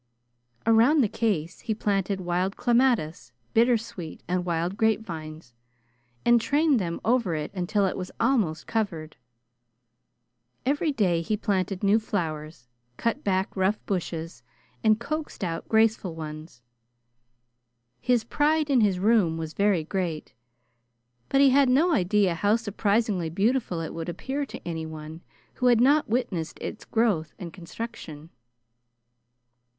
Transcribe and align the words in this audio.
Around 0.65 1.01
the 1.01 1.07
case 1.07 1.59
he 1.59 1.75
planted 1.75 2.19
wild 2.21 2.57
clematis, 2.57 3.33
bittersweet, 3.53 4.23
and 4.27 4.43
wild 4.43 4.75
grapevines, 4.75 5.53
and 6.25 6.41
trained 6.41 6.79
them 6.79 6.99
over 7.05 7.35
it 7.35 7.53
until 7.53 7.85
it 7.85 7.95
was 7.95 8.09
almost 8.19 8.65
covered. 8.65 9.15
Every 10.65 10.91
day 10.91 11.21
he 11.21 11.37
planted 11.37 11.83
new 11.83 11.99
flowers, 11.99 12.67
cut 12.97 13.23
back 13.23 13.55
rough 13.55 13.77
bushes, 13.85 14.41
and 14.83 14.99
coaxed 14.99 15.43
out 15.43 15.69
graceful 15.69 16.15
ones. 16.15 16.63
His 17.99 18.23
pride 18.23 18.71
in 18.71 18.81
his 18.81 18.97
room 18.97 19.37
was 19.37 19.53
very 19.53 19.83
great, 19.83 20.33
but 21.29 21.41
he 21.41 21.51
had 21.51 21.69
no 21.69 21.93
idea 21.93 22.33
how 22.33 22.55
surprisingly 22.55 23.29
beautiful 23.29 23.79
it 23.81 23.93
would 23.93 24.09
appear 24.09 24.47
to 24.47 24.67
anyone 24.67 25.21
who 25.57 25.67
had 25.67 25.79
not 25.79 26.09
witnessed 26.09 26.57
its 26.59 26.85
growth 26.85 27.35
and 27.37 27.53
construction. 27.53 28.31